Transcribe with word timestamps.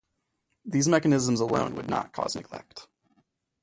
These 0.65 0.87
mechanisms 0.87 1.39
alone 1.41 1.75
would 1.75 1.87
not 1.87 2.11
cause 2.11 2.35
neglect. 2.35 2.87